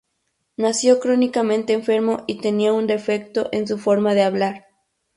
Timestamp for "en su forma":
3.51-4.15